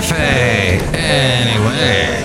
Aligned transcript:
cafe. 0.00 0.78
Anyway. 0.94 2.24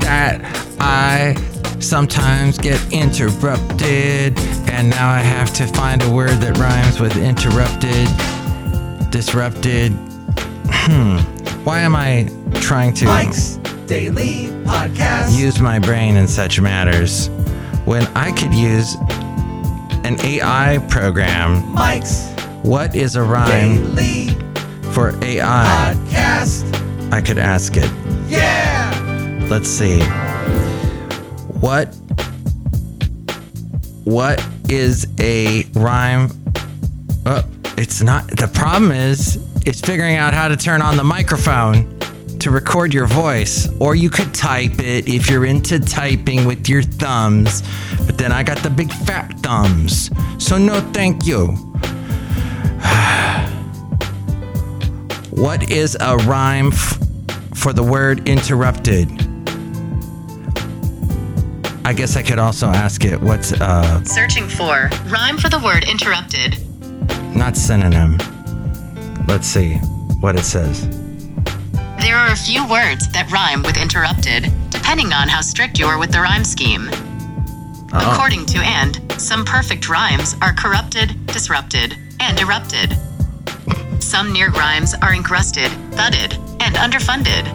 that 0.00 0.38
I 0.78 1.34
sometimes 1.80 2.58
get 2.58 2.78
interrupted, 2.92 4.38
and 4.68 4.90
now 4.90 5.08
I 5.08 5.20
have 5.20 5.52
to 5.54 5.66
find 5.66 6.02
a 6.02 6.10
word 6.10 6.38
that 6.42 6.58
rhymes 6.58 7.00
with 7.00 7.16
interrupted, 7.16 8.06
disrupted. 9.10 9.92
Hmm. 10.68 11.16
Why 11.64 11.80
am 11.80 11.96
I 11.96 12.28
trying 12.60 12.92
to 12.94 13.06
Mike's 13.06 13.56
Daily 13.86 14.48
Podcast. 14.64 15.38
use 15.38 15.58
my 15.58 15.78
brain 15.78 16.16
in 16.16 16.28
such 16.28 16.60
matters 16.60 17.28
when 17.86 18.06
I 18.08 18.30
could 18.32 18.52
use 18.52 18.94
an 20.04 20.20
AI 20.20 20.84
program? 20.90 21.66
Mike's 21.72 22.28
What 22.62 22.94
is 22.94 23.16
a 23.16 23.22
rhyme 23.22 23.94
Daily 23.94 24.51
for 25.02 25.24
AI? 25.24 25.94
Podcast. 25.96 27.12
I 27.12 27.20
could 27.20 27.38
ask 27.38 27.76
it. 27.76 27.90
Yeah. 28.28 29.46
Let's 29.50 29.68
see. 29.68 30.00
What 31.60 31.86
what 34.04 34.46
is 34.68 35.08
a 35.18 35.64
rhyme? 35.74 36.30
Oh, 37.26 37.42
it's 37.76 38.00
not. 38.00 38.28
The 38.28 38.48
problem 38.54 38.92
is, 38.92 39.38
it's 39.66 39.80
figuring 39.80 40.16
out 40.16 40.34
how 40.34 40.46
to 40.46 40.56
turn 40.56 40.80
on 40.80 40.96
the 40.96 41.04
microphone 41.04 41.98
to 42.38 42.52
record 42.52 42.94
your 42.94 43.06
voice, 43.06 43.68
or 43.80 43.96
you 43.96 44.08
could 44.08 44.32
type 44.32 44.78
it 44.78 45.08
if 45.08 45.28
you're 45.28 45.46
into 45.46 45.80
typing 45.80 46.44
with 46.44 46.68
your 46.68 46.82
thumbs. 46.82 47.64
But 48.06 48.18
then 48.18 48.30
I 48.30 48.44
got 48.44 48.58
the 48.58 48.70
big 48.70 48.92
fat 48.92 49.36
thumbs, 49.40 50.10
so 50.38 50.58
no, 50.58 50.80
thank 50.92 51.26
you. 51.26 51.56
What 55.32 55.70
is 55.70 55.96
a 56.00 56.16
rhyme 56.18 56.72
f- 56.72 56.98
for 57.54 57.72
the 57.72 57.82
word 57.82 58.28
interrupted? 58.28 59.08
I 61.84 61.92
guess 61.92 62.16
I 62.16 62.22
could 62.22 62.38
also 62.38 62.68
ask 62.68 63.04
it 63.04 63.20
what's 63.20 63.52
uh 63.52 64.02
Searching 64.04 64.48
for 64.48 64.88
rhyme 65.10 65.36
for 65.36 65.48
the 65.48 65.58
word 65.58 65.84
interrupted. 65.84 66.56
not 67.34 67.56
synonym. 67.56 68.18
Let's 69.26 69.46
see 69.46 69.74
what 70.20 70.36
it 70.36 70.44
says. 70.44 70.86
There 72.00 72.16
are 72.16 72.32
a 72.32 72.36
few 72.36 72.68
words 72.68 73.10
that 73.12 73.30
rhyme 73.32 73.62
with 73.62 73.76
interrupted, 73.80 74.52
depending 74.70 75.12
on 75.12 75.28
how 75.28 75.40
strict 75.40 75.78
you 75.78 75.86
are 75.86 75.98
with 75.98 76.10
the 76.12 76.20
rhyme 76.20 76.44
scheme. 76.44 76.88
According 77.94 78.46
to 78.46 78.58
And, 78.58 78.98
some 79.20 79.44
perfect 79.44 79.88
rhymes 79.88 80.34
are 80.40 80.52
corrupted, 80.54 81.26
disrupted, 81.26 81.96
and 82.20 82.40
erupted. 82.40 82.96
Some 84.12 84.30
near 84.30 84.50
rhymes 84.50 84.94
are 85.00 85.14
encrusted, 85.14 85.72
thudded, 85.92 86.34
and 86.60 86.74
underfunded. 86.74 87.48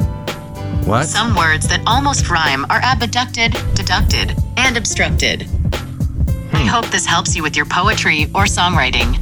What? 0.88 1.06
Some 1.06 1.36
words 1.36 1.68
that 1.68 1.84
almost 1.86 2.32
rhyme 2.32 2.66
are 2.72 2.82
abducted, 2.84 3.56
deducted, 3.76 4.36
and 4.58 4.76
obstructed. 4.76 5.44
I 5.44 5.46
hmm. 5.46 6.68
hope 6.68 6.88
this 6.88 7.06
helps 7.06 7.36
you 7.36 7.44
with 7.44 7.56
your 7.56 7.68
poetry 7.68 8.24
or 8.34 8.46
songwriting. 8.46 9.20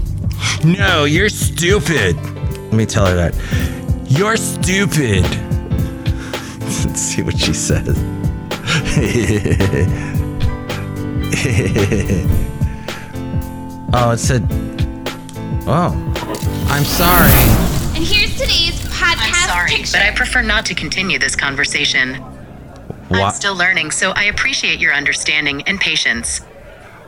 No, 0.63 1.03
you're 1.03 1.27
stupid. 1.27 2.15
Let 2.15 2.73
me 2.73 2.85
tell 2.85 3.05
her 3.05 3.15
that. 3.15 3.35
You're 4.09 4.37
stupid. 4.37 5.23
Let's 6.61 7.01
see 7.11 7.21
what 7.21 7.37
she 7.37 7.53
says. 7.53 7.97
oh, 13.93 14.11
it 14.11 14.19
said. 14.19 14.47
Oh, 15.67 16.14
I'm 16.75 16.83
sorry. 16.83 17.31
And 17.95 18.05
here's 18.05 18.33
today's 18.33 18.77
podcast 18.89 19.47
I'm 19.47 19.49
sorry, 19.49 19.69
picture. 19.69 19.93
but 19.93 20.01
I 20.01 20.11
prefer 20.13 20.41
not 20.41 20.65
to 20.65 20.75
continue 20.75 21.17
this 21.17 21.33
conversation. 21.33 22.21
I'm 23.11 23.31
still 23.31 23.55
learning, 23.55 23.91
so 23.91 24.11
I 24.11 24.23
appreciate 24.25 24.81
your 24.81 24.93
understanding 24.93 25.61
and 25.67 25.79
patience. 25.79 26.41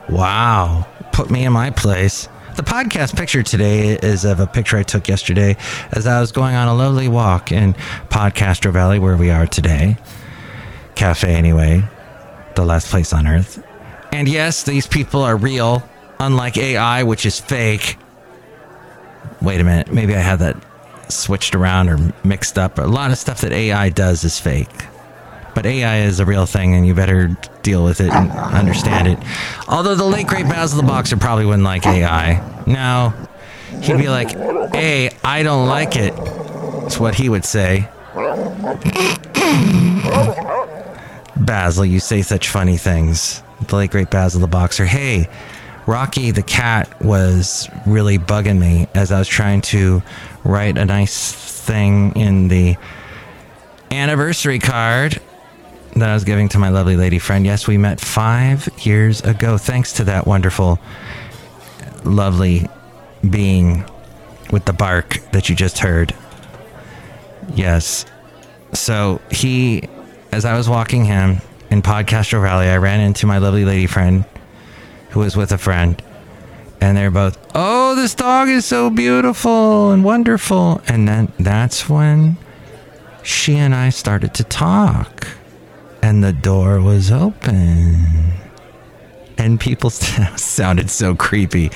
Wow. 0.08 0.86
Put 1.12 1.28
me 1.30 1.44
in 1.44 1.52
my 1.52 1.68
place. 1.68 2.30
The 2.56 2.62
podcast 2.62 3.14
picture 3.14 3.42
today 3.42 3.98
is 3.98 4.24
of 4.24 4.40
a 4.40 4.46
picture 4.46 4.78
I 4.78 4.84
took 4.84 5.06
yesterday 5.06 5.58
as 5.92 6.06
I 6.06 6.18
was 6.18 6.32
going 6.32 6.54
on 6.54 6.66
a 6.66 6.74
lovely 6.74 7.08
walk 7.08 7.52
in 7.52 7.74
Podcaster 8.08 8.72
Valley, 8.72 8.98
where 8.98 9.18
we 9.18 9.28
are 9.28 9.46
today. 9.46 9.98
Cafe, 10.94 11.34
anyway. 11.34 11.82
The 12.54 12.64
last 12.64 12.88
place 12.88 13.12
on 13.12 13.26
earth. 13.26 13.62
And 14.12 14.28
yes, 14.30 14.62
these 14.62 14.86
people 14.86 15.20
are 15.20 15.36
real, 15.36 15.82
unlike 16.18 16.56
AI, 16.56 17.02
which 17.02 17.26
is 17.26 17.38
fake. 17.38 17.98
Wait 19.40 19.60
a 19.60 19.64
minute. 19.64 19.92
Maybe 19.92 20.14
I 20.14 20.20
had 20.20 20.38
that 20.40 20.56
switched 21.08 21.54
around 21.54 21.88
or 21.88 21.98
mixed 22.24 22.58
up. 22.58 22.78
A 22.78 22.82
lot 22.82 23.10
of 23.10 23.18
stuff 23.18 23.40
that 23.40 23.52
AI 23.52 23.88
does 23.90 24.24
is 24.24 24.38
fake. 24.38 24.86
But 25.54 25.66
AI 25.66 26.02
is 26.02 26.20
a 26.20 26.24
real 26.24 26.46
thing, 26.46 26.74
and 26.74 26.86
you 26.86 26.94
better 26.94 27.36
deal 27.62 27.84
with 27.84 28.00
it 28.00 28.12
and 28.12 28.30
understand 28.30 29.08
it. 29.08 29.18
Although 29.66 29.96
the 29.96 30.04
late 30.04 30.28
great 30.28 30.46
Basil 30.46 30.80
the 30.80 30.86
Boxer 30.86 31.16
probably 31.16 31.46
wouldn't 31.46 31.64
like 31.64 31.84
AI. 31.84 32.40
No, 32.66 33.12
he'd 33.80 33.98
be 33.98 34.08
like, 34.08 34.30
"Hey, 34.72 35.10
I 35.24 35.42
don't 35.42 35.66
like 35.66 35.96
it." 35.96 36.14
That's 36.14 37.00
what 37.00 37.14
he 37.14 37.28
would 37.28 37.44
say. 37.44 37.88
Basil, 41.36 41.84
you 41.84 41.98
say 41.98 42.22
such 42.22 42.48
funny 42.48 42.76
things. 42.76 43.42
The 43.66 43.76
late 43.76 43.90
great 43.90 44.10
Basil 44.10 44.40
the 44.40 44.46
Boxer. 44.46 44.86
Hey, 44.86 45.28
Rocky 45.88 46.32
the 46.32 46.42
cat 46.42 47.02
was 47.02 47.66
really 47.86 48.18
bugging 48.18 48.58
me 48.58 48.88
as 48.94 49.10
I 49.10 49.18
was 49.18 49.26
trying 49.26 49.62
to 49.62 50.02
write 50.44 50.76
a 50.76 50.84
nice 50.84 51.32
thing 51.32 52.14
in 52.14 52.48
the 52.48 52.76
anniversary 53.90 54.58
card 54.58 55.18
that 55.96 56.10
I 56.10 56.12
was 56.12 56.24
giving 56.24 56.50
to 56.50 56.58
my 56.58 56.68
lovely 56.68 56.94
lady 56.94 57.18
friend. 57.18 57.46
Yes, 57.46 57.66
we 57.66 57.78
met 57.78 58.00
five 58.00 58.68
years 58.84 59.22
ago. 59.22 59.56
Thanks 59.56 59.94
to 59.94 60.04
that 60.04 60.26
wonderful, 60.26 60.78
lovely 62.04 62.66
being 63.30 63.82
with 64.52 64.66
the 64.66 64.74
bark 64.74 65.20
that 65.32 65.48
you 65.48 65.56
just 65.56 65.78
heard. 65.78 66.14
Yes. 67.54 68.04
So 68.74 69.22
he, 69.30 69.88
as 70.32 70.44
I 70.44 70.54
was 70.54 70.68
walking 70.68 71.06
him 71.06 71.38
in 71.70 71.80
Podcaster 71.80 72.42
Valley, 72.42 72.66
I 72.66 72.76
ran 72.76 73.00
into 73.00 73.26
my 73.26 73.38
lovely 73.38 73.64
lady 73.64 73.86
friend 73.86 74.26
who 75.10 75.20
was 75.20 75.36
with 75.36 75.52
a 75.52 75.58
friend. 75.58 76.02
And 76.80 76.96
they're 76.96 77.10
both, 77.10 77.36
oh, 77.54 77.96
this 77.96 78.14
dog 78.14 78.48
is 78.48 78.64
so 78.64 78.88
beautiful 78.88 79.90
and 79.90 80.04
wonderful. 80.04 80.80
And 80.86 81.08
then 81.08 81.32
that's 81.38 81.88
when 81.88 82.36
she 83.28 83.56
and 83.56 83.74
I 83.74 83.90
started 83.90 84.32
to 84.34 84.44
talk, 84.44 85.28
and 86.02 86.24
the 86.24 86.32
door 86.32 86.80
was 86.80 87.10
open. 87.10 88.32
And 89.36 89.60
people 89.60 89.90
sounded 90.36 90.88
so 90.90 91.14
creepy. 91.14 91.70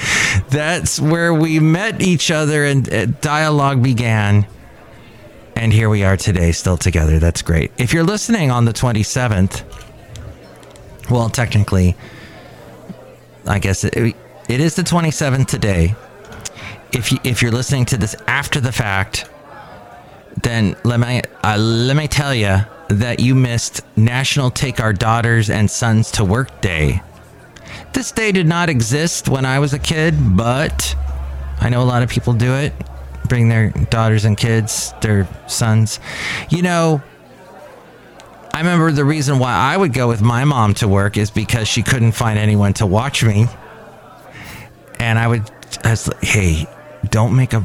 That's 0.49 0.99
where 0.99 1.35
we 1.35 1.61
met 1.61 2.01
each 2.01 2.31
other 2.31 2.65
and 2.65 2.93
uh, 2.93 3.07
dialogue 3.21 3.83
began. 3.83 4.47
And 5.55 5.73
here 5.73 5.91
we 5.91 6.05
are 6.05 6.17
today, 6.17 6.53
still 6.53 6.79
together. 6.79 7.19
That's 7.19 7.43
great. 7.43 7.71
If 7.77 7.93
you're 7.93 8.03
listening 8.03 8.51
on 8.51 8.65
the 8.65 8.73
27th, 8.73 9.63
well, 11.11 11.29
technically, 11.29 11.97
I 13.47 13.59
guess 13.59 13.85
it, 13.85 13.97
it 13.97 14.61
is 14.61 14.75
the 14.77 14.83
27th 14.83 15.47
today. 15.47 15.95
If 16.93 17.11
you, 17.11 17.19
if 17.25 17.43
you're 17.43 17.53
listening 17.53 17.87
to 17.87 17.97
this 17.97 18.15
after 18.27 18.61
the 18.61 18.73
fact, 18.73 19.29
then 20.43 20.77
let 20.85 21.01
me 21.01 21.23
uh, 21.43 21.57
let 21.59 21.97
me 21.97 22.09
tell 22.09 22.35
you 22.35 22.59
that 22.89 23.21
you 23.21 23.35
missed 23.35 23.81
National 23.97 24.51
Take 24.51 24.81
Our 24.81 24.93
Daughters 24.93 25.51
and 25.51 25.71
Sons 25.71 26.11
to 26.13 26.25
Work 26.25 26.61
Day. 26.61 27.03
This 27.93 28.13
day 28.13 28.33
did 28.33 28.47
not 28.47 28.69
exist 28.69 29.29
when 29.29 29.47
I 29.47 29.59
was 29.59 29.73
a 29.73 29.79
kid, 29.79 30.15
but 30.37 30.95
I 31.61 31.69
know 31.69 31.83
a 31.83 31.85
lot 31.85 32.03
of 32.03 32.11
people 32.11 32.33
do 32.33 32.55
it. 32.55 32.73
Bring 33.29 33.49
their 33.49 33.71
daughters 33.71 34.25
and 34.25 34.37
kids, 34.37 34.93
their 35.01 35.27
sons. 35.47 36.01
You 36.51 36.63
know, 36.63 37.03
I 38.55 38.59
remember 38.59 38.93
the 38.93 39.05
reason 39.05 39.39
why 39.39 39.53
I 39.53 39.77
would 39.77 39.95
go 39.95 40.09
with 40.09 40.21
my 40.21 40.45
mom 40.45 40.75
to 40.75 40.89
work 40.89 41.17
is 41.17 41.31
because 41.31 41.67
she 41.69 41.83
couldn't 41.83 42.13
find 42.13 42.39
anyone 42.39 42.75
to 42.75 42.87
watch 42.87 43.25
me. 43.25 43.47
And 44.99 45.19
I 45.19 45.27
would, 45.27 45.51
I 45.85 45.91
was 45.91 46.07
like, 46.07 46.23
hey, 46.23 46.67
don't 47.09 47.35
make 47.35 47.55
a, 47.55 47.65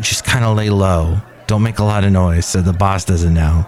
just 0.00 0.24
kind 0.24 0.44
of 0.44 0.56
lay 0.56 0.70
low. 0.70 1.18
Don't 1.48 1.62
make 1.62 1.80
a 1.80 1.84
lot 1.84 2.04
of 2.04 2.12
noise 2.12 2.46
so 2.46 2.62
the 2.62 2.72
boss 2.72 3.04
doesn't 3.04 3.34
know. 3.34 3.66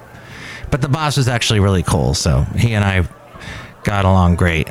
But 0.70 0.80
the 0.80 0.88
boss 0.88 1.16
was 1.16 1.28
actually 1.28 1.60
really 1.60 1.82
cool, 1.82 2.14
so 2.14 2.42
he 2.56 2.74
and 2.74 2.84
I 2.84 3.06
got 3.82 4.04
along 4.04 4.36
great. 4.36 4.68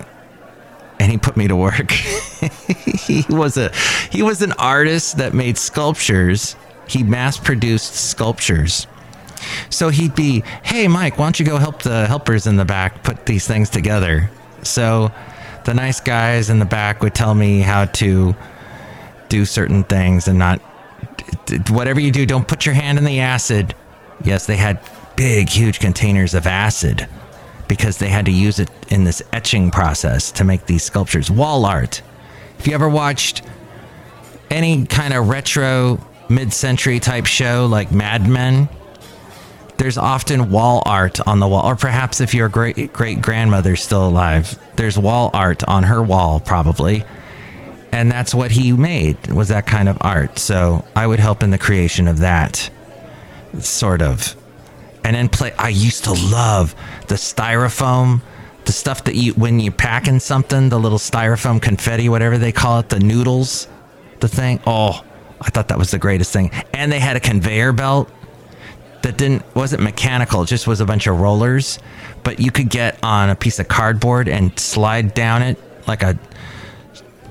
And 1.00 1.12
he 1.12 1.18
put 1.18 1.36
me 1.36 1.48
to 1.48 1.56
work. 1.56 1.92
he 1.92 3.26
was 3.30 3.58
a 3.58 3.72
he 4.10 4.24
was 4.24 4.42
an 4.42 4.54
artist 4.54 5.18
that 5.18 5.34
made 5.34 5.58
sculptures. 5.58 6.56
He 6.88 7.04
mass 7.04 7.38
produced 7.38 7.96
sculptures. 7.96 8.88
So 9.70 9.90
he'd 9.90 10.16
be, 10.16 10.44
"Hey 10.64 10.88
Mike, 10.88 11.18
why 11.18 11.26
don't 11.26 11.40
you 11.40 11.46
go 11.46 11.58
help 11.58 11.82
the 11.82 12.08
helpers 12.08 12.48
in 12.48 12.56
the 12.56 12.66
back 12.66 13.04
put 13.04 13.26
these 13.26 13.48
things 13.48 13.70
together?" 13.70 14.30
So 14.64 15.12
the 15.66 15.74
nice 15.74 16.00
guys 16.00 16.50
in 16.50 16.60
the 16.60 16.66
back 16.66 17.02
would 17.02 17.14
tell 17.14 17.34
me 17.34 17.62
how 17.62 17.86
to 17.86 18.36
do 19.30 19.46
certain 19.46 19.84
things 19.84 20.28
and 20.28 20.38
not 20.38 20.60
whatever 21.70 22.00
you 22.00 22.12
do, 22.12 22.26
don't 22.26 22.48
put 22.48 22.66
your 22.66 22.76
hand 22.76 22.98
in 22.98 23.04
the 23.04 23.20
acid. 23.20 23.76
Yes, 24.24 24.46
they 24.46 24.58
had 24.58 24.80
big, 25.16 25.50
huge 25.50 25.80
containers 25.80 26.34
of 26.34 26.48
acid 26.48 27.08
because 27.68 27.98
they 27.98 28.10
had 28.10 28.26
to 28.26 28.32
use 28.32 28.60
it 28.60 28.70
in 28.90 29.04
this 29.04 29.22
etching 29.32 29.72
process 29.72 30.32
to 30.32 30.44
make 30.44 30.66
these 30.66 30.84
sculptures. 30.84 31.32
Wall 31.32 31.66
art. 31.66 32.02
If 32.60 32.68
you 32.68 32.74
ever 32.74 32.90
watched 32.90 33.42
any 34.50 34.86
kind 34.86 35.14
of 35.14 35.28
retro 35.28 36.00
mid 36.30 36.54
century 36.54 37.00
type 37.00 37.26
show 37.26 37.66
like 37.66 37.92
Mad 37.92 38.28
Men, 38.28 38.70
there's 39.84 39.98
often 39.98 40.50
wall 40.50 40.82
art 40.86 41.20
on 41.28 41.42
the 41.42 41.48
wall. 41.48 41.66
Or 41.66 41.76
perhaps 41.76 42.22
if 42.22 42.34
your 42.34 42.48
great 42.48 42.94
great 42.94 43.22
grandmother's 43.22 43.84
still 43.84 44.08
alive, 44.08 44.58
there's 44.78 44.98
wall 44.98 45.30
art 45.34 45.62
on 45.66 45.84
her 45.84 46.02
wall, 46.02 46.40
probably. 46.40 47.04
And 47.92 48.10
that's 48.10 48.34
what 48.34 48.50
he 48.50 48.72
made, 48.72 49.30
was 49.30 49.50
that 49.50 49.68
kind 49.68 49.90
of 49.90 49.98
art. 50.00 50.40
So 50.40 50.86
I 50.96 51.06
would 51.06 51.20
help 51.20 51.44
in 51.44 51.50
the 51.50 51.58
creation 51.58 52.08
of 52.08 52.20
that, 52.20 52.70
sort 53.60 54.02
of 54.02 54.38
and 55.04 55.18
then 55.18 55.28
play. 55.28 55.52
I 55.60 55.68
used 55.68 56.06
to 56.06 56.14
love 56.14 56.74
the 57.10 57.16
styrofoam, 57.16 58.22
the 58.64 58.72
stuff 58.72 59.04
that 59.04 59.16
you 59.16 59.34
when 59.34 59.60
you're 59.60 59.74
packing 59.74 60.22
something, 60.22 60.70
the 60.70 60.80
little 60.80 60.98
styrofoam 60.98 61.62
confetti, 61.62 62.08
whatever 62.08 62.38
they 62.38 62.54
call 62.54 62.80
it, 62.80 62.88
the 62.88 63.02
noodles, 63.02 63.68
the 64.22 64.30
thing. 64.30 64.62
Oh, 64.66 65.04
I 65.42 65.50
thought 65.50 65.68
that 65.68 65.78
was 65.78 65.92
the 65.92 66.00
greatest 66.00 66.32
thing. 66.32 66.52
And 66.74 66.90
they 66.90 67.02
had 67.02 67.18
a 67.18 67.20
conveyor 67.20 67.74
belt 67.74 68.10
that 69.04 69.18
didn't 69.18 69.44
wasn't 69.56 69.84
mechanical, 69.84 70.44
just 70.46 70.68
was 70.68 70.82
a 70.82 70.86
bunch 70.86 71.08
of 71.08 71.20
rollers, 71.20 71.80
but 72.24 72.40
you 72.40 72.52
could 72.52 72.70
get 72.70 73.02
on 73.04 73.30
a 73.30 73.36
piece 73.36 73.60
of 73.60 73.68
cardboard 73.68 74.28
and 74.28 74.58
slide 74.60 75.14
down 75.14 75.42
it 75.42 75.58
like 75.88 76.04
a 76.04 76.18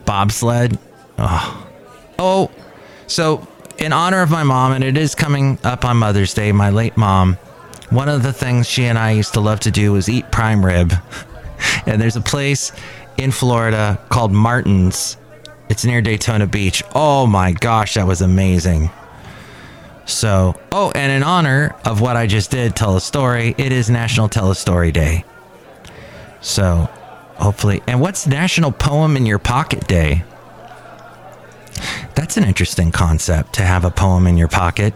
bobsled. 0.05 0.79
Oh, 1.19 1.69
oh. 2.19 2.51
So 3.07 3.47
in 3.79 3.93
honor 3.93 4.23
of 4.23 4.31
my 4.31 4.45
mom, 4.45 4.73
and 4.73 4.85
it 4.85 4.97
is 4.97 5.15
coming 5.15 5.59
up 5.65 5.85
on 5.85 5.97
Mother's 5.97 6.33
Day, 6.33 6.53
my 6.53 6.71
late 6.71 6.97
mom 6.97 7.37
one 7.93 8.09
of 8.09 8.23
the 8.23 8.33
things 8.33 8.67
she 8.67 8.87
and 8.87 8.99
I 8.99 9.11
used 9.11 9.35
to 9.35 9.41
love 9.41 9.61
to 9.61 9.71
do 9.71 9.93
was 9.93 10.09
eat 10.09 10.31
prime 10.33 10.65
rib. 10.65 10.95
and 11.87 12.01
there's 12.01 12.17
a 12.17 12.23
place 12.23 12.73
in 13.19 13.31
Florida 13.31 14.01
called 14.09 14.33
Martin's. 14.33 15.19
It's 15.69 15.85
near 15.85 16.01
Daytona 16.01 16.47
Beach. 16.47 16.83
Oh 16.95 17.27
my 17.27 17.53
gosh, 17.53 17.95
that 17.95 18.07
was 18.07 18.23
amazing. 18.23 18.91
So, 20.13 20.55
oh, 20.71 20.93
and 20.95 21.11
in 21.11 21.23
honor 21.23 21.75
of 21.85 22.01
what 22.01 22.17
I 22.17 22.27
just 22.27 22.51
did, 22.51 22.77
tell 22.77 22.97
a 22.97 23.01
story, 23.01 23.55
it 23.59 23.73
is 23.73 23.91
National 23.91 24.29
Tell 24.29 24.51
a 24.51 24.55
Story 24.55 24.93
Day. 24.93 25.25
So, 26.41 26.89
hopefully. 27.37 27.83
And 27.87 28.01
what's 28.01 28.27
National 28.27 28.71
Poem 28.71 29.17
in 29.17 29.27
Your 29.27 29.39
Pocket 29.39 29.87
Day? 29.89 30.25
That's 32.15 32.37
an 32.37 32.45
interesting 32.45 32.93
concept 32.93 33.55
to 33.55 33.63
have 33.63 33.85
a 33.85 33.91
poem 33.91 34.27
in 34.27 34.37
your 34.37 34.49
pocket. 34.49 34.95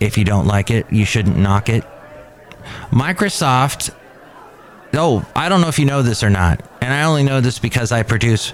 If 0.00 0.18
you 0.18 0.24
don't 0.24 0.46
like 0.46 0.70
it, 0.70 0.92
you 0.92 1.04
shouldn't 1.04 1.38
knock 1.38 1.68
it. 1.68 1.84
Microsoft, 2.90 3.94
oh, 4.94 5.24
I 5.36 5.48
don't 5.48 5.60
know 5.60 5.68
if 5.68 5.78
you 5.78 5.86
know 5.86 6.02
this 6.02 6.22
or 6.22 6.30
not. 6.30 6.60
And 6.80 6.92
I 6.92 7.04
only 7.04 7.22
know 7.22 7.40
this 7.40 7.58
because 7.58 7.92
I 7.92 8.02
produce 8.02 8.52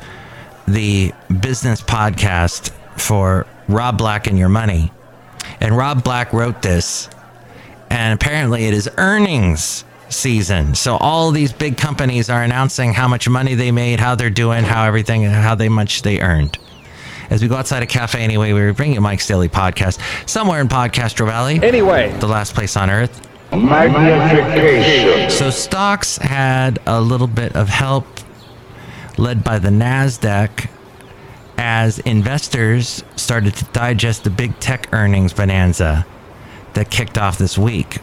the 0.66 1.12
business 1.40 1.80
podcast 1.80 2.70
for 2.96 3.46
Rob 3.68 3.98
Black 3.98 4.26
and 4.26 4.38
Your 4.38 4.48
Money. 4.48 4.92
And 5.60 5.76
Rob 5.76 6.02
Black 6.02 6.32
wrote 6.32 6.62
this. 6.62 7.08
And 7.90 8.14
apparently 8.14 8.66
it 8.66 8.74
is 8.74 8.88
earnings 8.96 9.84
season. 10.08 10.74
So 10.74 10.96
all 10.96 11.30
these 11.30 11.52
big 11.52 11.76
companies 11.76 12.30
are 12.30 12.42
announcing 12.42 12.94
how 12.94 13.08
much 13.08 13.28
money 13.28 13.54
they 13.54 13.70
made, 13.70 14.00
how 14.00 14.14
they're 14.14 14.30
doing, 14.30 14.64
how 14.64 14.84
everything, 14.84 15.24
how 15.24 15.54
they 15.54 15.68
much 15.68 16.02
they 16.02 16.20
earned 16.20 16.58
as 17.30 17.42
we 17.42 17.48
go 17.48 17.56
outside 17.56 17.82
a 17.82 17.86
cafe 17.86 18.22
anyway, 18.22 18.52
we 18.52 18.72
bring 18.72 18.94
you 18.94 19.00
Mike's 19.00 19.26
Daily 19.26 19.48
Podcast 19.48 20.00
somewhere 20.28 20.60
in 20.60 20.68
Podcastro 20.68 21.26
Valley. 21.26 21.60
Anyway, 21.62 22.12
the 22.18 22.26
last 22.26 22.54
place 22.54 22.76
on 22.76 22.90
earth. 22.90 23.26
Magnification. 23.52 25.30
So 25.30 25.50
stocks 25.50 26.16
had 26.18 26.78
a 26.86 27.00
little 27.00 27.26
bit 27.26 27.54
of 27.56 27.68
help 27.68 28.06
led 29.16 29.42
by 29.42 29.58
the 29.58 29.70
NASDAQ 29.70 30.68
as 31.58 31.98
investors 31.98 33.02
started 33.16 33.54
to 33.56 33.64
digest 33.66 34.24
the 34.24 34.30
big 34.30 34.58
tech 34.60 34.88
earnings 34.92 35.32
bonanza 35.32 36.06
that 36.74 36.90
kicked 36.90 37.18
off 37.18 37.36
this 37.36 37.58
week. 37.58 37.98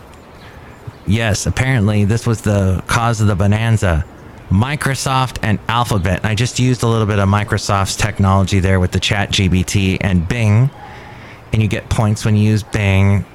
Yes, 1.08 1.46
apparently 1.46 2.04
this 2.04 2.28
was 2.28 2.42
the 2.42 2.84
cause 2.88 3.22
of 3.22 3.28
the 3.28 3.36
bonanza. 3.36 4.06
Microsoft 4.50 5.40
and 5.42 5.58
Alphabet. 5.68 6.24
I 6.24 6.36
just 6.36 6.60
used 6.60 6.84
a 6.84 6.88
little 6.88 7.08
bit 7.08 7.18
of 7.18 7.28
Microsoft's 7.30 7.96
technology 7.96 8.60
there 8.60 8.80
with 8.80 8.92
the 8.92 9.00
ChatGPT 9.00 9.98
and 10.02 10.28
Bing, 10.28 10.70
and 11.54 11.62
you 11.62 11.68
get 11.68 11.90
points 11.90 12.26
when 12.26 12.36
you 12.36 12.44
use 12.44 12.62
Bing. 12.62 13.26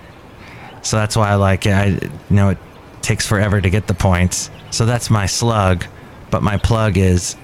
So 0.83 0.97
that's 0.97 1.17
why 1.17 1.31
I 1.31 1.35
like 1.35 1.67
it. 1.67 1.73
I 1.73 2.11
know 2.29 2.51
it 2.51 2.59
takes 3.03 3.27
forever 3.27 3.61
to 3.61 3.71
get 3.71 3.87
the 3.87 3.95
points. 3.95 4.51
So 4.71 4.87
that's 4.87 5.11
my 5.11 5.27
slug, 5.27 5.85
but 6.31 6.43
my 6.43 6.59
plug 6.59 6.97
is 6.97 7.37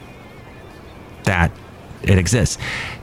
that 1.24 1.50
it 2.06 2.18
exists. 2.18 2.58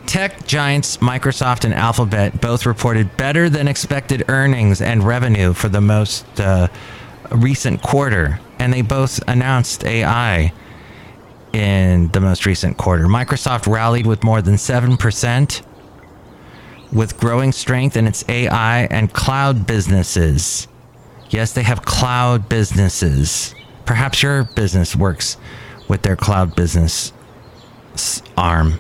Tech 0.06 0.46
giants 0.48 0.98
Microsoft 0.98 1.66
and 1.66 1.74
Alphabet 1.74 2.42
both 2.42 2.66
reported 2.66 3.16
better 3.18 3.50
than 3.50 3.68
expected 3.68 4.26
earnings 4.28 4.82
and 4.82 5.04
revenue 5.04 5.54
for 5.54 5.70
the 5.70 5.82
most 5.82 6.26
uh, 6.40 6.68
recent 7.32 7.82
quarter 7.82 8.40
and 8.64 8.72
they 8.72 8.82
both 8.82 9.22
announced 9.28 9.84
AI 9.84 10.54
in 11.52 12.08
the 12.14 12.22
most 12.22 12.46
recent 12.46 12.78
quarter. 12.78 13.08
Microsoft 13.08 13.68
rallied 13.68 14.08
with 14.08 14.24
more 14.24 14.42
than 14.42 14.56
7%, 14.56 15.62
with 16.94 17.20
growing 17.20 17.52
strength 17.52 17.98
in 17.98 18.08
its 18.08 18.24
AI 18.30 18.86
and 18.86 19.12
cloud 19.12 19.68
businesses. 19.68 20.70
Yes, 21.30 21.52
they 21.52 21.64
have 21.64 21.84
cloud 21.84 22.48
businesses. 22.48 23.54
Perhaps 23.86 24.24
your 24.24 24.46
business 24.46 24.96
works 24.96 25.36
with 25.90 26.04
their 26.04 26.16
cloud 26.16 26.56
business 26.56 27.12
arm 28.38 28.80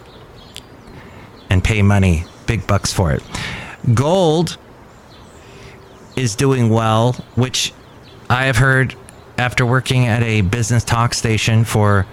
and 1.54 1.64
pay 1.64 1.82
money, 1.82 2.26
big 2.48 2.68
bucks 2.68 2.92
for 2.92 3.12
it. 3.12 3.24
Gold 3.94 4.58
is 6.16 6.36
doing 6.36 6.70
well, 6.70 7.14
which 7.36 7.74
I 8.30 8.46
have 8.46 8.58
heard 8.58 8.96
after 9.38 9.66
working 9.66 10.08
at 10.08 10.24
a 10.24 10.42
business 10.42 10.84
talk 10.84 11.14
station 11.14 11.64
for 11.64 12.06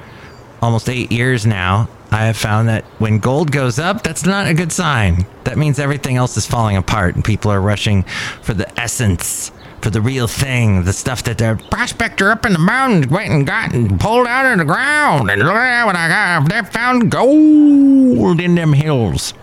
almost 0.63 0.89
eight 0.89 1.11
years 1.11 1.47
now, 1.47 1.89
I 2.11 2.27
have 2.27 2.37
found 2.37 2.69
that 2.69 2.85
when 2.99 3.19
gold 3.19 3.53
goes 3.53 3.79
up, 3.79 4.03
that's 4.03 4.27
not 4.27 4.47
a 4.47 4.55
good 4.55 4.73
sign. 4.73 5.27
That 5.45 5.57
means 5.57 5.79
everything 5.79 6.17
else 6.17 6.37
is 6.37 6.47
falling 6.47 6.77
apart 6.77 7.15
and 7.15 7.25
people 7.25 7.51
are 7.51 7.61
rushing 7.61 8.03
for 8.43 8.53
the 8.53 8.69
essence, 8.79 9.53
for 9.83 9.91
the 9.91 10.01
real 10.01 10.27
thing, 10.27 10.85
the 10.85 10.93
stuff 10.93 11.23
that 11.25 11.39
the 11.39 11.63
prospector 11.71 12.31
up 12.31 12.45
in 12.45 12.53
the 12.53 12.59
mountains 12.59 13.09
went 13.09 13.31
and 13.31 13.47
got 13.47 13.75
and 13.75 13.99
pulled 13.99 14.27
out 14.27 14.51
of 14.53 14.59
the 14.59 14.65
ground. 14.65 15.31
And 15.31 15.43
look 15.43 15.55
at 15.55 15.85
what 15.85 15.97
I 15.97 16.09
got. 16.09 16.49
They 16.49 16.63
found 16.71 17.11
gold 17.11 18.41
in 18.41 18.55
them 18.55 18.73
hills. 18.73 19.35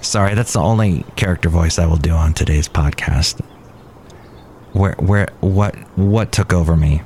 Sorry, 0.00 0.34
that's 0.34 0.52
the 0.52 0.60
only 0.60 1.04
character 1.16 1.48
voice 1.48 1.78
I 1.78 1.86
will 1.86 1.96
do 1.96 2.12
on 2.12 2.32
today's 2.32 2.68
podcast 2.68 3.40
where 4.72 4.94
where 4.98 5.28
what 5.40 5.74
what 5.96 6.32
took 6.32 6.52
over 6.52 6.76
me. 6.76 7.02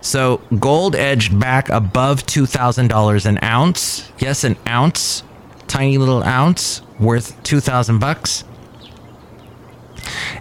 So 0.00 0.40
gold 0.58 0.94
edged 0.94 1.38
back 1.38 1.68
above 1.68 2.24
two 2.26 2.46
thousand 2.46 2.88
dollars 2.88 3.26
an 3.26 3.38
ounce. 3.42 4.10
Yes, 4.18 4.44
an 4.44 4.56
ounce, 4.66 5.22
tiny 5.66 5.98
little 5.98 6.22
ounce 6.22 6.82
worth 7.00 7.42
two 7.42 7.60
thousand 7.60 7.98
bucks. 7.98 8.44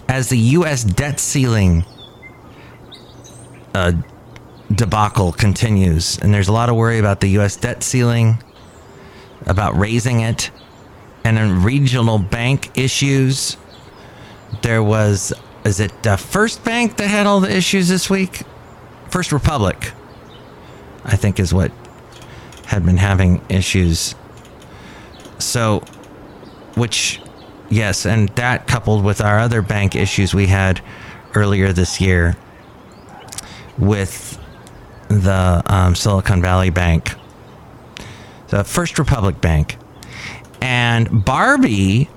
As 0.07 0.29
the 0.29 0.37
U.S. 0.37 0.83
debt 0.83 1.19
ceiling 1.19 1.85
uh, 3.73 3.93
debacle 4.71 5.31
continues, 5.31 6.17
and 6.19 6.33
there's 6.33 6.47
a 6.47 6.53
lot 6.53 6.69
of 6.69 6.75
worry 6.75 6.99
about 6.99 7.19
the 7.19 7.27
U.S. 7.29 7.55
debt 7.55 7.83
ceiling, 7.83 8.43
about 9.45 9.77
raising 9.77 10.21
it, 10.21 10.51
and 11.23 11.37
in 11.37 11.63
regional 11.63 12.19
bank 12.19 12.77
issues. 12.77 13.57
There 14.61 14.81
was 14.81 15.33
is 15.67 15.81
it 15.81 16.07
uh, 16.07 16.15
First 16.15 16.63
Bank 16.63 16.95
that 16.95 17.09
had 17.09 17.25
all 17.27 17.41
the 17.41 17.53
issues 17.53 17.89
this 17.89 18.09
week? 18.09 18.43
First 19.09 19.33
Republic, 19.33 19.91
I 21.03 21.17
think, 21.17 21.41
is 21.41 21.53
what 21.53 21.73
had 22.65 22.85
been 22.85 22.95
having 22.95 23.41
issues. 23.49 24.15
So, 25.39 25.79
which, 26.75 27.19
yes, 27.69 28.05
and 28.05 28.29
that 28.29 28.67
coupled 28.67 29.03
with 29.03 29.21
our 29.21 29.39
other 29.39 29.61
bank 29.61 29.95
issues 29.95 30.33
we 30.33 30.47
had 30.47 30.81
earlier 31.35 31.73
this 31.73 32.01
year 32.01 32.35
with 33.77 34.39
the 35.09 35.61
um, 35.65 35.95
Silicon 35.95 36.41
Valley 36.41 36.69
Bank, 36.69 37.13
the 38.49 38.63
First 38.63 38.99
Republic 38.99 39.39
Bank, 39.41 39.77
and 40.61 41.23
Barbie. 41.25 42.09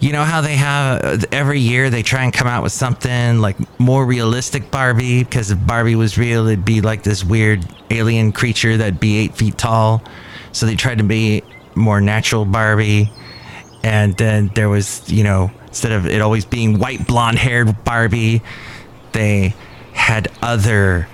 You 0.00 0.12
know 0.12 0.24
how 0.24 0.42
they 0.42 0.56
have 0.56 1.24
every 1.32 1.60
year 1.60 1.88
they 1.88 2.02
try 2.02 2.24
and 2.24 2.32
come 2.32 2.46
out 2.46 2.62
with 2.62 2.72
something 2.72 3.38
like 3.38 3.56
more 3.80 4.04
realistic 4.04 4.70
Barbie 4.70 5.24
because 5.24 5.50
if 5.50 5.66
Barbie 5.66 5.94
was 5.94 6.18
real, 6.18 6.46
it'd 6.46 6.64
be 6.64 6.82
like 6.82 7.04
this 7.04 7.24
weird 7.24 7.64
alien 7.90 8.32
creature 8.32 8.76
that'd 8.76 9.00
be 9.00 9.16
eight 9.16 9.34
feet 9.34 9.56
tall. 9.56 10.02
So 10.52 10.66
they 10.66 10.76
tried 10.76 10.98
to 10.98 11.04
be 11.04 11.42
more 11.74 12.00
natural 12.02 12.44
Barbie. 12.44 13.10
And 13.84 14.16
then 14.16 14.50
there 14.54 14.70
was, 14.70 15.12
you 15.12 15.24
know, 15.24 15.50
instead 15.66 15.92
of 15.92 16.06
it 16.06 16.22
always 16.22 16.46
being 16.46 16.78
white 16.78 17.06
blonde 17.06 17.38
haired 17.38 17.84
Barbie, 17.84 18.40
they 19.12 19.54
had 19.92 20.28
other 20.40 21.06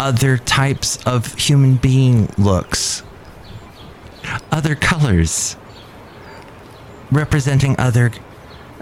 other 0.00 0.38
types 0.38 0.98
of 1.06 1.34
human 1.34 1.76
being 1.76 2.28
looks, 2.38 3.02
other 4.50 4.74
colors, 4.74 5.56
representing 7.12 7.76
other 7.78 8.12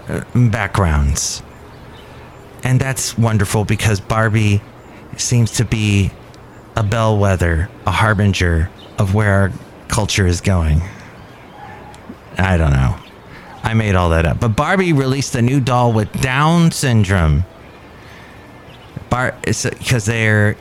uh, 0.07 0.23
backgrounds. 0.33 1.43
And 2.63 2.79
that's 2.79 3.17
wonderful 3.17 3.65
because 3.65 3.99
Barbie 3.99 4.61
seems 5.17 5.51
to 5.51 5.65
be 5.65 6.11
a 6.77 6.83
bellwether, 6.83 7.69
a 7.85 7.91
harbinger 7.91 8.69
of 8.97 9.13
where 9.13 9.33
our 9.33 9.51
culture 9.89 10.25
is 10.25 10.39
going. 10.39 10.81
I 12.37 12.57
don't 12.57 12.71
know. 12.71 12.97
I 13.63 13.73
made 13.73 13.95
all 13.95 14.09
that 14.09 14.25
up. 14.25 14.39
But 14.39 14.49
Barbie 14.49 14.93
released 14.93 15.35
a 15.35 15.41
new 15.41 15.59
doll 15.59 15.91
with 15.91 16.11
Down 16.21 16.71
syndrome. 16.71 17.45
Bar 19.09 19.35
because 19.43 20.05
they're 20.05 20.55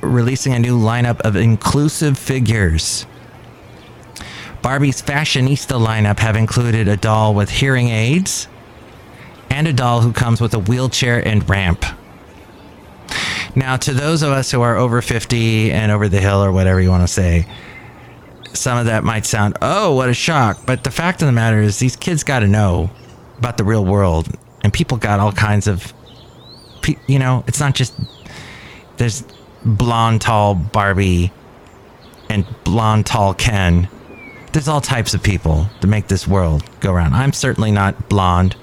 releasing 0.00 0.54
a 0.54 0.58
new 0.58 0.78
lineup 0.78 1.20
of 1.20 1.36
inclusive 1.36 2.18
figures. 2.18 3.06
Barbie's 4.62 5.02
fashionista 5.02 5.78
lineup 5.78 6.18
have 6.18 6.36
included 6.36 6.88
a 6.88 6.96
doll 6.96 7.34
with 7.34 7.50
hearing 7.50 7.88
aids 7.88 8.48
and 9.50 9.68
a 9.68 9.72
doll 9.72 10.00
who 10.00 10.12
comes 10.12 10.40
with 10.40 10.54
a 10.54 10.58
wheelchair 10.58 11.26
and 11.26 11.48
ramp. 11.48 11.84
Now, 13.54 13.76
to 13.76 13.92
those 13.92 14.22
of 14.22 14.32
us 14.32 14.50
who 14.50 14.60
are 14.62 14.76
over 14.76 15.00
50 15.00 15.72
and 15.72 15.90
over 15.90 16.08
the 16.08 16.20
hill 16.20 16.42
or 16.42 16.52
whatever 16.52 16.80
you 16.80 16.90
want 16.90 17.04
to 17.04 17.12
say, 17.12 17.46
some 18.56 18.78
of 18.78 18.86
that 18.86 19.04
might 19.04 19.26
sound, 19.26 19.56
oh, 19.62 19.94
what 19.94 20.08
a 20.08 20.14
shock. 20.14 20.58
But 20.66 20.84
the 20.84 20.90
fact 20.90 21.22
of 21.22 21.26
the 21.26 21.32
matter 21.32 21.60
is, 21.60 21.78
these 21.78 21.96
kids 21.96 22.24
got 22.24 22.40
to 22.40 22.48
know 22.48 22.90
about 23.38 23.56
the 23.56 23.64
real 23.64 23.84
world. 23.84 24.28
And 24.62 24.72
people 24.72 24.98
got 24.98 25.20
all 25.20 25.32
kinds 25.32 25.66
of, 25.66 25.92
you 27.06 27.18
know, 27.18 27.44
it's 27.46 27.60
not 27.60 27.74
just, 27.74 27.94
there's 28.96 29.24
blonde, 29.64 30.20
tall 30.20 30.54
Barbie 30.54 31.32
and 32.28 32.46
blonde, 32.64 33.06
tall 33.06 33.34
Ken. 33.34 33.88
There's 34.52 34.68
all 34.68 34.80
types 34.80 35.14
of 35.14 35.22
people 35.22 35.68
to 35.80 35.86
make 35.86 36.08
this 36.08 36.26
world 36.26 36.64
go 36.80 36.92
around. 36.92 37.14
I'm 37.14 37.32
certainly 37.32 37.70
not 37.70 38.08
blonde. 38.08 38.56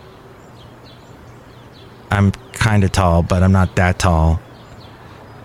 I'm 2.09 2.31
kind 2.53 2.83
of 2.83 2.91
tall, 2.91 3.23
but 3.23 3.43
I'm 3.43 3.51
not 3.51 3.75
that 3.75 3.99
tall. 3.99 4.41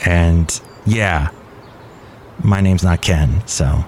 And 0.05 0.61
yeah, 0.87 1.31
my 2.43 2.61
name's 2.61 2.83
not 2.83 3.03
Ken, 3.03 3.47
so 3.47 3.85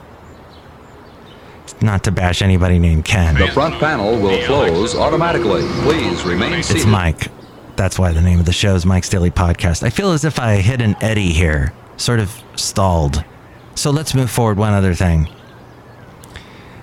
not 1.82 2.04
to 2.04 2.12
bash 2.12 2.42
anybody 2.42 2.78
named 2.78 3.04
Ken. 3.04 3.34
The 3.34 3.49
front 3.49 3.75
panel 3.80 4.18
will 4.20 4.44
close 4.44 4.94
automatically. 4.94 5.62
Please 5.82 6.22
remain 6.25 6.62
seated. 6.62 6.82
It's 6.82 6.87
Mike. 6.87 7.28
That's 7.76 7.99
why 7.99 8.12
the 8.12 8.20
name 8.20 8.38
of 8.38 8.46
the 8.46 8.52
show 8.52 8.75
is 8.75 8.84
Mike's 8.84 9.08
Daily 9.08 9.30
Podcast. 9.30 9.82
I 9.82 9.90
feel 9.90 10.12
as 10.12 10.25
if 10.25 10.38
I 10.38 10.56
hit 10.56 10.80
an 10.82 10.96
eddy 11.00 11.32
here, 11.32 11.72
sort 11.96 12.20
of 12.20 12.30
stalled. 12.56 13.25
So 13.75 13.90
let's 13.90 14.14
move 14.14 14.30
forward. 14.30 14.58
One 14.58 14.75
other 14.75 14.94
thing. 14.94 15.28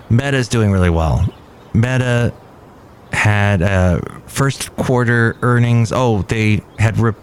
Meta 0.09 0.37
is 0.37 0.47
doing 0.47 0.71
really 0.71 0.89
well. 0.89 1.31
Meta 1.73 2.33
had 3.11 3.61
uh, 3.61 3.99
first 4.25 4.75
quarter 4.75 5.37
earnings. 5.41 5.91
Oh, 5.91 6.23
they 6.23 6.61
had 6.79 6.97
re- 6.97 7.13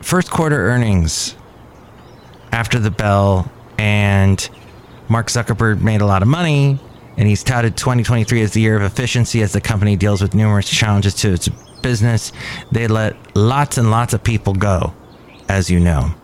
first 0.00 0.30
quarter 0.30 0.56
earnings 0.56 1.36
after 2.50 2.78
the 2.78 2.90
bell, 2.90 3.50
and 3.78 4.48
Mark 5.12 5.26
Zuckerberg 5.26 5.82
made 5.82 6.00
a 6.00 6.06
lot 6.06 6.22
of 6.22 6.28
money, 6.28 6.80
and 7.18 7.28
he's 7.28 7.44
touted 7.44 7.76
2023 7.76 8.40
as 8.40 8.52
the 8.54 8.62
year 8.62 8.76
of 8.76 8.82
efficiency 8.82 9.42
as 9.42 9.52
the 9.52 9.60
company 9.60 9.94
deals 9.94 10.22
with 10.22 10.34
numerous 10.34 10.66
challenges 10.66 11.12
to 11.16 11.34
its 11.34 11.48
business. 11.82 12.32
They 12.72 12.86
let 12.86 13.14
lots 13.36 13.76
and 13.76 13.90
lots 13.90 14.14
of 14.14 14.24
people 14.24 14.54
go, 14.54 14.94
as 15.50 15.70
you 15.70 15.80
know. 15.80 16.14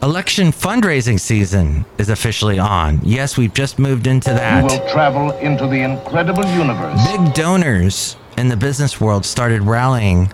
Election 0.00 0.52
fundraising 0.52 1.18
season 1.18 1.84
is 1.98 2.08
officially 2.08 2.60
on. 2.60 3.00
Yes, 3.02 3.36
we've 3.36 3.52
just 3.52 3.80
moved 3.80 4.06
into 4.06 4.30
that. 4.30 4.70
You 4.70 4.78
will 4.78 4.88
travel 4.92 5.32
into 5.38 5.66
the 5.66 5.80
incredible 5.80 6.46
universe. 6.46 7.04
Big 7.04 7.34
donors 7.34 8.16
in 8.38 8.48
the 8.48 8.56
business 8.56 9.00
world 9.00 9.26
started 9.26 9.62
rallying 9.62 10.30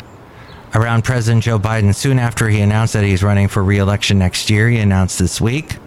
around 0.74 1.04
President 1.04 1.44
Joe 1.44 1.58
Biden 1.58 1.94
soon 1.94 2.18
after 2.18 2.50
he 2.50 2.60
announced 2.60 2.92
that 2.92 3.04
he's 3.04 3.22
running 3.22 3.48
for 3.48 3.64
re-election 3.64 4.18
next 4.18 4.50
year. 4.50 4.68
He 4.68 4.76
announced 4.80 5.18
this 5.18 5.40
week. 5.40 5.78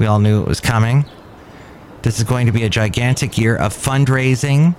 We 0.00 0.06
all 0.06 0.18
knew 0.18 0.40
it 0.40 0.48
was 0.48 0.60
coming. 0.60 1.04
This 2.00 2.18
is 2.18 2.24
going 2.24 2.46
to 2.46 2.52
be 2.52 2.64
a 2.64 2.70
gigantic 2.70 3.36
year 3.36 3.54
of 3.54 3.74
fundraising, 3.74 4.74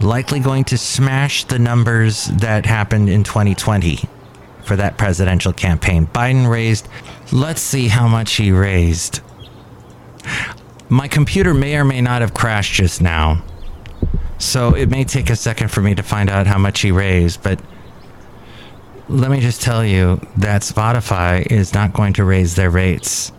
likely 0.00 0.40
going 0.40 0.64
to 0.64 0.76
smash 0.76 1.44
the 1.44 1.60
numbers 1.60 2.24
that 2.24 2.66
happened 2.66 3.08
in 3.08 3.22
2020 3.22 4.00
for 4.64 4.74
that 4.74 4.98
presidential 4.98 5.52
campaign. 5.52 6.08
Biden 6.08 6.50
raised, 6.50 6.88
let's 7.30 7.60
see 7.60 7.86
how 7.86 8.08
much 8.08 8.32
he 8.32 8.50
raised. 8.50 9.20
My 10.88 11.06
computer 11.06 11.54
may 11.54 11.76
or 11.76 11.84
may 11.84 12.00
not 12.00 12.20
have 12.20 12.34
crashed 12.34 12.74
just 12.74 13.00
now. 13.00 13.44
So 14.38 14.74
it 14.74 14.90
may 14.90 15.04
take 15.04 15.30
a 15.30 15.36
second 15.36 15.68
for 15.68 15.82
me 15.82 15.94
to 15.94 16.02
find 16.02 16.28
out 16.28 16.48
how 16.48 16.58
much 16.58 16.80
he 16.80 16.90
raised, 16.90 17.44
but 17.44 17.60
let 19.08 19.30
me 19.30 19.38
just 19.38 19.62
tell 19.62 19.84
you 19.84 20.20
that 20.38 20.62
Spotify 20.62 21.46
is 21.46 21.72
not 21.72 21.92
going 21.92 22.14
to 22.14 22.24
raise 22.24 22.56
their 22.56 22.70
rates. 22.70 23.30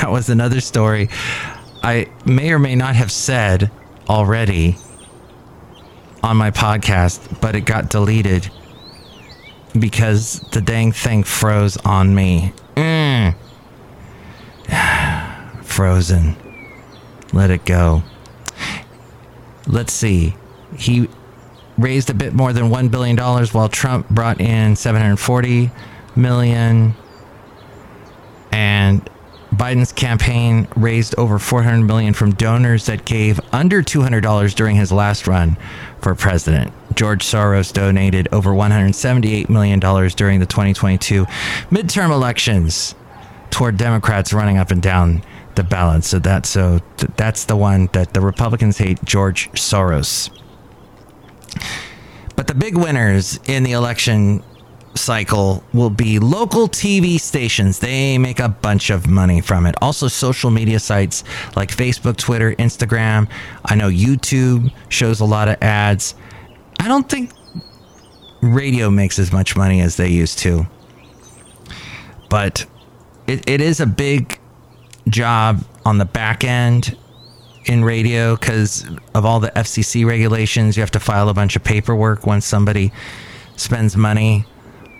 That 0.00 0.10
was 0.10 0.28
another 0.28 0.60
story 0.60 1.08
I 1.82 2.08
may 2.24 2.52
or 2.52 2.58
may 2.58 2.74
not 2.74 2.96
have 2.96 3.12
said 3.12 3.70
already 4.08 4.76
on 6.22 6.36
my 6.36 6.50
podcast, 6.50 7.40
but 7.40 7.54
it 7.54 7.62
got 7.62 7.88
deleted 7.90 8.50
because 9.78 10.40
the 10.52 10.60
dang 10.60 10.92
thing 10.92 11.22
froze 11.22 11.76
on 11.78 12.14
me. 12.14 12.52
Mm. 12.74 13.34
Frozen. 15.62 16.36
Let 17.32 17.50
it 17.50 17.64
go. 17.64 18.02
Let's 19.66 19.92
see. 19.92 20.34
He 20.76 21.08
raised 21.76 22.10
a 22.10 22.14
bit 22.14 22.32
more 22.32 22.52
than 22.52 22.70
$1 22.70 22.90
billion 22.90 23.16
while 23.16 23.68
Trump 23.68 24.08
brought 24.08 24.40
in 24.40 24.74
740 24.74 25.70
million 26.16 26.94
and 28.50 29.08
Biden's 29.58 29.92
campaign 29.92 30.68
raised 30.76 31.16
over 31.18 31.38
400 31.38 31.84
million 31.84 32.14
from 32.14 32.30
donors 32.32 32.86
that 32.86 33.04
gave 33.04 33.40
under 33.52 33.82
$200 33.82 34.54
during 34.54 34.76
his 34.76 34.92
last 34.92 35.26
run 35.26 35.56
for 36.00 36.14
president. 36.14 36.72
George 36.94 37.24
Soros 37.24 37.72
donated 37.72 38.28
over 38.32 38.54
178 38.54 39.50
million 39.50 39.80
dollars 39.80 40.14
during 40.14 40.38
the 40.38 40.46
2022 40.46 41.24
midterm 41.70 42.10
elections 42.10 42.94
toward 43.50 43.76
Democrats 43.76 44.32
running 44.32 44.58
up 44.58 44.70
and 44.70 44.80
down 44.80 45.22
the 45.56 45.64
ballot. 45.64 46.04
So 46.04 46.20
that's 46.20 46.48
so 46.48 46.80
that's 47.16 47.44
the 47.44 47.56
one 47.56 47.88
that 47.92 48.14
the 48.14 48.20
Republicans 48.20 48.78
hate 48.78 49.04
George 49.04 49.50
Soros. 49.52 50.30
But 52.36 52.46
the 52.46 52.54
big 52.54 52.76
winners 52.76 53.40
in 53.46 53.64
the 53.64 53.72
election 53.72 54.44
cycle 54.98 55.64
will 55.72 55.90
be 55.90 56.18
local 56.18 56.68
TV 56.68 57.18
stations. 57.18 57.78
They 57.78 58.18
make 58.18 58.40
a 58.40 58.48
bunch 58.48 58.90
of 58.90 59.06
money 59.06 59.40
from 59.40 59.66
it. 59.66 59.74
Also, 59.80 60.08
social 60.08 60.50
media 60.50 60.78
sites 60.78 61.24
like 61.56 61.70
Facebook, 61.70 62.16
Twitter, 62.16 62.54
Instagram. 62.56 63.28
I 63.64 63.74
know 63.74 63.88
YouTube 63.88 64.72
shows 64.88 65.20
a 65.20 65.24
lot 65.24 65.48
of 65.48 65.56
ads. 65.62 66.14
I 66.80 66.88
don't 66.88 67.08
think 67.08 67.32
radio 68.42 68.90
makes 68.90 69.18
as 69.18 69.32
much 69.32 69.56
money 69.56 69.80
as 69.80 69.96
they 69.96 70.08
used 70.08 70.38
to. 70.40 70.66
But 72.28 72.66
it, 73.26 73.48
it 73.48 73.60
is 73.60 73.80
a 73.80 73.86
big 73.86 74.38
job 75.08 75.64
on 75.84 75.98
the 75.98 76.04
back 76.04 76.44
end 76.44 76.96
in 77.64 77.84
radio 77.84 78.36
because 78.36 78.86
of 79.14 79.24
all 79.24 79.40
the 79.40 79.50
FCC 79.50 80.06
regulations. 80.06 80.76
You 80.76 80.82
have 80.82 80.90
to 80.92 81.00
file 81.00 81.28
a 81.28 81.34
bunch 81.34 81.56
of 81.56 81.64
paperwork 81.64 82.26
once 82.26 82.46
somebody 82.46 82.92
spends 83.56 83.96
money 83.96 84.44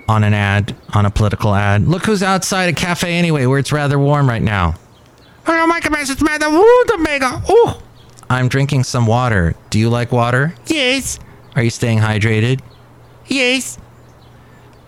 on 0.09 0.25
an 0.25 0.35
ad, 0.35 0.75
on 0.95 1.07
a 1.07 1.11
political 1.11 1.55
ad. 1.55 1.87
Look 1.87 2.07
who's 2.07 2.23
outside 2.23 2.69
a 2.71 2.73
cafe 2.73 3.15
anyway, 3.15 3.47
where 3.47 3.59
it's 3.59 3.71
rather 3.71 3.99
warm 3.99 4.29
right 4.29 4.43
now. 4.43 4.75
Hello, 5.45 5.67
my 5.67 5.81
it's 5.81 6.23
Rootabega. 6.23 7.49
Ooh. 7.51 7.83
I'm 8.31 8.49
drinking 8.49 8.85
some 8.85 9.07
water. 9.07 9.55
Do 9.71 9.79
you 9.79 9.89
like 9.89 10.13
water? 10.13 10.55
Yes. 10.67 11.19
Are 11.55 11.63
you 11.63 11.71
staying 11.71 11.99
hydrated? 11.99 12.61
Yes. 13.27 13.79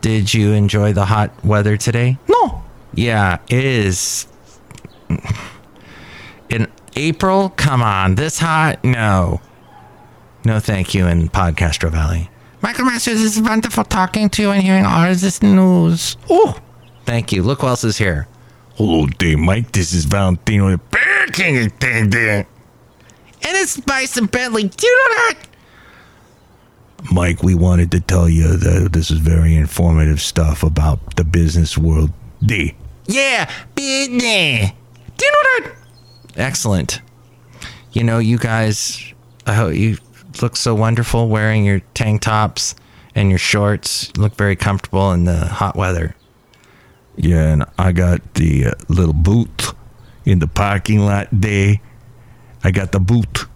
Did 0.00 0.32
you 0.32 0.52
enjoy 0.52 0.92
the 0.92 1.04
hot 1.04 1.44
weather 1.44 1.76
today? 1.76 2.18
No. 2.28 2.62
Yeah, 2.94 3.38
it 3.48 3.64
is. 3.64 4.26
In 6.48 6.66
April? 6.96 7.50
Come 7.50 7.82
on. 7.82 8.14
This 8.14 8.38
hot? 8.38 8.82
No. 8.82 9.40
No, 10.44 10.58
thank 10.58 10.94
you 10.94 11.06
in 11.06 11.28
Podcastro 11.28 11.90
Valley. 11.90 12.30
Michael 12.62 12.84
Masters, 12.84 13.22
it's 13.24 13.38
wonderful 13.40 13.84
talking 13.84 14.28
to 14.30 14.42
you 14.42 14.50
and 14.50 14.62
hearing 14.62 14.84
all 14.84 15.10
of 15.10 15.20
this 15.20 15.42
news. 15.42 16.16
Oh, 16.28 16.56
Thank 17.06 17.32
you. 17.32 17.42
Look 17.42 17.62
who 17.62 17.66
else 17.66 17.82
is 17.82 17.98
here. 17.98 18.28
Hello 18.76 19.06
there, 19.18 19.36
Mike. 19.36 19.72
This 19.72 19.92
is 19.92 20.04
Valentino 20.04 20.70
the 20.70 20.78
Bear 20.78 21.26
King 21.28 21.56
attendant. 21.56 22.46
and 23.42 23.56
it's 23.56 23.78
Bison 23.80 24.26
Bentley. 24.26 24.64
Do 24.64 24.86
you 24.86 24.92
know 25.08 25.14
that? 25.16 25.34
Mike, 27.12 27.42
we 27.42 27.54
wanted 27.54 27.90
to 27.92 28.00
tell 28.00 28.28
you 28.28 28.56
that 28.56 28.92
this 28.92 29.10
is 29.10 29.18
very 29.18 29.56
informative 29.56 30.20
stuff 30.20 30.62
about 30.62 31.16
the 31.16 31.24
business 31.24 31.76
world. 31.76 32.10
D. 32.44 32.74
Yeah, 33.06 33.50
business. 33.74 34.70
Do 35.16 35.24
you 35.24 35.32
know 35.32 35.42
that? 35.42 35.72
Excellent. 36.36 37.00
You 37.92 38.04
know, 38.04 38.18
you 38.18 38.38
guys, 38.38 39.02
I 39.46 39.54
hope 39.54 39.74
you 39.74 39.96
look 40.40 40.56
so 40.56 40.74
wonderful 40.74 41.28
wearing 41.28 41.64
your 41.64 41.80
tank 41.94 42.22
tops 42.22 42.74
and 43.14 43.30
your 43.30 43.38
shorts. 43.38 44.10
You 44.16 44.22
look 44.22 44.34
very 44.36 44.56
comfortable 44.56 45.12
in 45.12 45.24
the 45.24 45.46
hot 45.46 45.76
weather. 45.76 46.14
Yeah, 47.16 47.52
and 47.52 47.64
I 47.78 47.92
got 47.92 48.34
the 48.34 48.66
uh, 48.66 48.72
little 48.88 49.14
boot 49.14 49.74
in 50.24 50.38
the 50.38 50.46
parking 50.46 51.00
lot 51.00 51.40
day. 51.40 51.80
I 52.62 52.70
got 52.70 52.92
the 52.92 53.00
boot. 53.00 53.46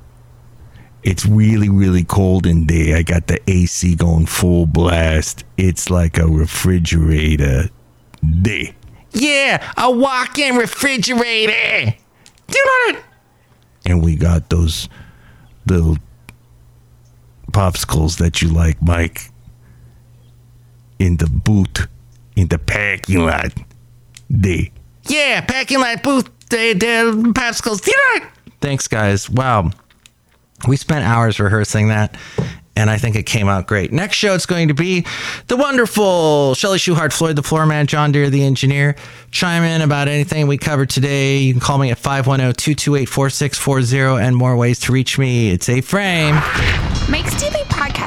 It's 1.02 1.26
really, 1.26 1.68
really 1.68 2.04
cold 2.04 2.46
in 2.46 2.66
there. 2.66 2.96
I 2.96 3.02
got 3.02 3.26
the 3.26 3.38
AC 3.48 3.94
going 3.94 4.26
full 4.26 4.66
blast. 4.66 5.44
It's 5.56 5.90
like 5.90 6.18
a 6.18 6.26
refrigerator 6.26 7.68
day. 8.42 8.74
Yeah, 9.12 9.72
a 9.76 9.90
walk-in 9.90 10.56
refrigerator. 10.56 11.94
Do 12.48 12.58
you 12.58 12.92
know? 12.92 13.00
And 13.86 14.02
we 14.02 14.16
got 14.16 14.50
those 14.50 14.88
little 15.66 15.98
popsicles 17.54 18.18
that 18.18 18.42
you 18.42 18.48
like, 18.48 18.82
Mike, 18.82 19.30
in 20.98 21.16
the 21.16 21.26
boot, 21.26 21.86
in 22.36 22.48
the 22.48 22.58
parking 22.58 23.20
lot 23.20 23.52
there. 24.28 24.66
Yeah, 25.04 25.40
parking 25.42 25.80
lot 25.80 26.02
booth. 26.02 26.28
The, 26.50 26.74
the 26.74 27.32
popsicles. 27.32 27.82
Do 27.82 27.90
you 27.90 27.96
know 27.96 28.24
that? 28.24 28.30
Thanks, 28.60 28.88
guys. 28.88 29.30
Wow. 29.30 29.70
We 30.68 30.76
spent 30.76 31.04
hours 31.04 31.38
rehearsing 31.40 31.88
that, 31.88 32.16
and 32.74 32.88
I 32.88 32.96
think 32.96 33.16
it 33.16 33.24
came 33.24 33.48
out 33.48 33.66
great. 33.66 33.92
Next 33.92 34.16
show, 34.16 34.34
it's 34.34 34.46
going 34.46 34.68
to 34.68 34.74
be 34.74 35.04
the 35.48 35.56
wonderful 35.56 36.54
Chely 36.54 36.78
Shoehart, 36.78 37.12
Floyd 37.12 37.36
the 37.36 37.42
Floor 37.42 37.66
Man, 37.66 37.86
John 37.86 38.12
Deer 38.12 38.30
the 38.30 38.42
Engineer. 38.44 38.96
Chime 39.30 39.62
in 39.62 39.82
about 39.82 40.08
anything 40.08 40.46
we 40.46 40.56
covered 40.56 40.88
today. 40.90 41.38
You 41.38 41.52
can 41.52 41.60
call 41.60 41.76
me 41.78 41.90
at 41.90 41.98
510 41.98 42.54
228 42.54 43.06
4640 43.08 44.24
and 44.26 44.36
more 44.36 44.56
ways 44.56 44.80
to 44.80 44.92
reach 44.92 45.18
me. 45.18 45.50
It's 45.50 45.68
A 45.68 45.80
Frame. 45.82 46.34
Mike's 46.34 47.10
Daily 47.10 47.23